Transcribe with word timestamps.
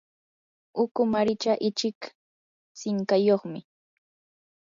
ukumaricha 0.83 1.53
ichik 1.67 1.99
sinqayuqmi. 2.79 3.59